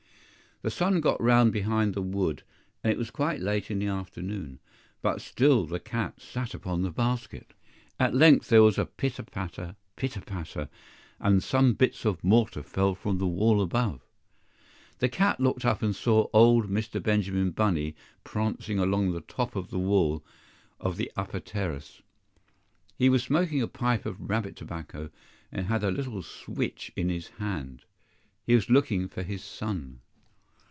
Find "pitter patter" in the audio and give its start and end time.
8.85-9.75, 9.95-10.69